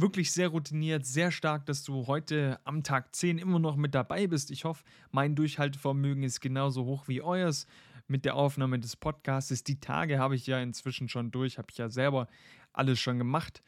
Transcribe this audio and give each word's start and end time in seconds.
wirklich 0.00 0.32
sehr 0.32 0.48
routiniert, 0.48 1.06
sehr 1.06 1.30
stark, 1.30 1.66
dass 1.66 1.82
du 1.82 2.06
heute 2.06 2.60
am 2.64 2.82
Tag 2.82 3.14
10 3.14 3.38
immer 3.38 3.58
noch 3.58 3.76
mit 3.76 3.94
dabei 3.94 4.26
bist. 4.26 4.50
Ich 4.50 4.64
hoffe, 4.64 4.84
mein 5.10 5.34
Durchhaltevermögen 5.34 6.22
ist 6.22 6.40
genauso 6.40 6.84
hoch 6.84 7.08
wie 7.08 7.22
euers 7.22 7.66
mit 8.06 8.24
der 8.24 8.36
Aufnahme 8.36 8.78
des 8.78 8.96
Podcasts. 8.96 9.64
Die 9.64 9.80
Tage 9.80 10.18
habe 10.18 10.34
ich 10.34 10.46
ja 10.46 10.60
inzwischen 10.60 11.08
schon 11.08 11.30
durch, 11.30 11.58
habe 11.58 11.68
ich 11.70 11.78
ja 11.78 11.88
selber 11.88 12.28
alles 12.72 12.98
schon 12.98 13.18
gemacht. 13.18 13.62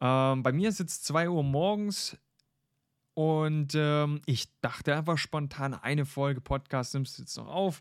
Ähm, 0.00 0.42
bei 0.42 0.52
mir 0.52 0.68
ist 0.68 0.78
jetzt 0.78 1.04
2 1.04 1.28
Uhr 1.28 1.42
morgens 1.42 2.16
und 3.14 3.74
ähm, 3.74 4.22
ich 4.26 4.48
dachte 4.60 4.94
einfach 4.94 5.18
spontan, 5.18 5.74
eine 5.74 6.04
Folge 6.04 6.40
Podcast 6.40 6.94
nimmst 6.94 7.18
du 7.18 7.22
jetzt 7.22 7.36
noch 7.36 7.48
auf. 7.48 7.80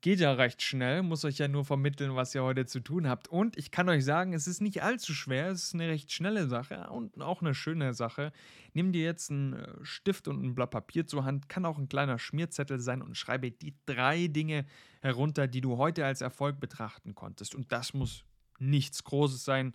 Geht 0.00 0.20
ja 0.20 0.32
recht 0.32 0.62
schnell, 0.62 1.02
muss 1.02 1.24
euch 1.24 1.38
ja 1.38 1.48
nur 1.48 1.64
vermitteln, 1.64 2.14
was 2.14 2.32
ihr 2.32 2.44
heute 2.44 2.66
zu 2.66 2.78
tun 2.78 3.08
habt. 3.08 3.26
Und 3.26 3.56
ich 3.56 3.72
kann 3.72 3.88
euch 3.88 4.04
sagen, 4.04 4.32
es 4.32 4.46
ist 4.46 4.60
nicht 4.60 4.82
allzu 4.82 5.12
schwer, 5.12 5.48
es 5.48 5.64
ist 5.64 5.74
eine 5.74 5.88
recht 5.88 6.12
schnelle 6.12 6.46
Sache 6.46 6.88
und 6.90 7.20
auch 7.20 7.40
eine 7.42 7.52
schöne 7.52 7.92
Sache. 7.94 8.30
Nimm 8.74 8.92
dir 8.92 9.02
jetzt 9.02 9.30
einen 9.30 9.54
äh, 9.54 9.68
Stift 9.82 10.28
und 10.28 10.40
ein 10.44 10.54
Blatt 10.54 10.70
Papier 10.70 11.06
zur 11.08 11.24
Hand, 11.24 11.48
kann 11.48 11.64
auch 11.64 11.78
ein 11.78 11.88
kleiner 11.88 12.20
Schmierzettel 12.20 12.78
sein 12.78 13.02
und 13.02 13.16
schreibe 13.16 13.50
die 13.50 13.74
drei 13.86 14.28
Dinge 14.28 14.66
herunter, 15.00 15.48
die 15.48 15.60
du 15.60 15.78
heute 15.78 16.06
als 16.06 16.20
Erfolg 16.20 16.60
betrachten 16.60 17.16
konntest. 17.16 17.56
Und 17.56 17.72
das 17.72 17.92
muss 17.92 18.24
nichts 18.60 19.02
Großes 19.02 19.44
sein. 19.44 19.74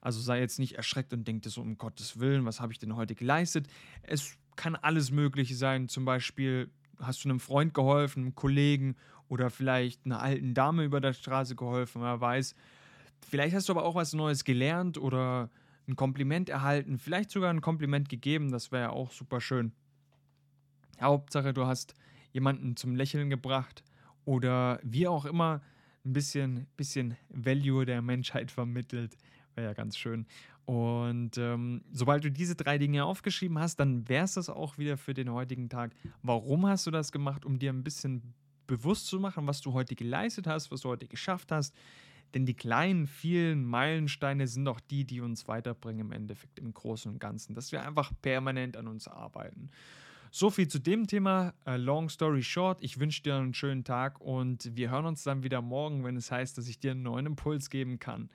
Also 0.00 0.20
sei 0.20 0.40
jetzt 0.40 0.58
nicht 0.58 0.76
erschreckt 0.76 1.12
und 1.12 1.28
denk 1.28 1.42
dir 1.42 1.50
so, 1.50 1.60
um 1.60 1.76
Gottes 1.76 2.18
Willen, 2.18 2.46
was 2.46 2.60
habe 2.60 2.72
ich 2.72 2.78
denn 2.78 2.96
heute 2.96 3.14
geleistet? 3.14 3.66
Es 4.02 4.38
kann 4.56 4.76
alles 4.76 5.10
Mögliche 5.10 5.56
sein. 5.56 5.88
Zum 5.88 6.06
Beispiel 6.06 6.70
hast 7.00 7.24
du 7.24 7.28
einem 7.28 7.40
Freund 7.40 7.74
geholfen, 7.74 8.22
einem 8.22 8.34
Kollegen 8.34 8.96
oder 9.28 9.50
vielleicht 9.50 10.04
einer 10.04 10.20
alten 10.20 10.54
Dame 10.54 10.84
über 10.84 11.00
der 11.00 11.12
Straße 11.12 11.56
geholfen, 11.56 12.02
wer 12.02 12.20
weiß. 12.20 12.54
Vielleicht 13.28 13.54
hast 13.54 13.68
du 13.68 13.72
aber 13.72 13.84
auch 13.84 13.94
was 13.94 14.12
Neues 14.12 14.44
gelernt 14.44 14.98
oder 14.98 15.50
ein 15.86 15.96
Kompliment 15.96 16.48
erhalten, 16.48 16.98
vielleicht 16.98 17.30
sogar 17.30 17.50
ein 17.50 17.60
Kompliment 17.60 18.08
gegeben, 18.08 18.50
das 18.50 18.70
wäre 18.72 18.84
ja 18.84 18.90
auch 18.90 19.10
super 19.10 19.40
schön. 19.40 19.72
Hauptsache, 21.00 21.52
du 21.52 21.66
hast 21.66 21.94
jemanden 22.32 22.76
zum 22.76 22.94
Lächeln 22.94 23.30
gebracht 23.30 23.82
oder 24.24 24.80
wie 24.82 25.06
auch 25.06 25.24
immer 25.24 25.62
ein 26.04 26.12
bisschen, 26.12 26.66
bisschen 26.76 27.16
Value 27.28 27.86
der 27.86 28.02
Menschheit 28.02 28.50
vermittelt. 28.50 29.16
Wäre 29.54 29.68
ja 29.68 29.72
ganz 29.74 29.96
schön. 29.96 30.26
Und 30.66 31.38
ähm, 31.38 31.82
sobald 31.92 32.24
du 32.24 32.30
diese 32.30 32.54
drei 32.54 32.76
Dinge 32.76 33.04
aufgeschrieben 33.04 33.58
hast, 33.58 33.76
dann 33.76 34.06
wäre 34.06 34.26
es 34.26 34.34
das 34.34 34.50
auch 34.50 34.76
wieder 34.76 34.98
für 34.98 35.14
den 35.14 35.32
heutigen 35.32 35.70
Tag. 35.70 35.92
Warum 36.22 36.66
hast 36.66 36.86
du 36.86 36.90
das 36.90 37.10
gemacht? 37.10 37.46
Um 37.46 37.58
dir 37.58 37.72
ein 37.72 37.82
bisschen 37.82 38.34
bewusst 38.68 39.08
zu 39.08 39.18
machen, 39.18 39.48
was 39.48 39.60
du 39.60 39.72
heute 39.72 39.96
geleistet 39.96 40.46
hast, 40.46 40.70
was 40.70 40.82
du 40.82 40.90
heute 40.90 41.08
geschafft 41.08 41.50
hast. 41.50 41.74
Denn 42.34 42.46
die 42.46 42.54
kleinen, 42.54 43.08
vielen 43.08 43.64
Meilensteine 43.64 44.46
sind 44.46 44.66
doch 44.66 44.78
die, 44.78 45.04
die 45.04 45.20
uns 45.20 45.48
weiterbringen 45.48 46.06
im 46.06 46.12
Endeffekt 46.12 46.60
im 46.60 46.72
Großen 46.72 47.10
und 47.10 47.18
Ganzen. 47.18 47.54
Dass 47.54 47.72
wir 47.72 47.84
einfach 47.84 48.12
permanent 48.22 48.76
an 48.76 48.86
uns 48.86 49.08
arbeiten. 49.08 49.70
So 50.30 50.50
viel 50.50 50.68
zu 50.68 50.78
dem 50.78 51.06
Thema. 51.06 51.54
Uh, 51.66 51.76
long 51.76 52.10
story 52.10 52.42
short, 52.42 52.82
ich 52.82 53.00
wünsche 53.00 53.22
dir 53.22 53.36
einen 53.36 53.54
schönen 53.54 53.82
Tag 53.82 54.20
und 54.20 54.76
wir 54.76 54.90
hören 54.90 55.06
uns 55.06 55.22
dann 55.22 55.42
wieder 55.42 55.62
morgen, 55.62 56.04
wenn 56.04 56.16
es 56.16 56.30
heißt, 56.30 56.58
dass 56.58 56.68
ich 56.68 56.78
dir 56.78 56.90
einen 56.90 57.02
neuen 57.02 57.26
Impuls 57.26 57.70
geben 57.70 57.98
kann. 57.98 58.28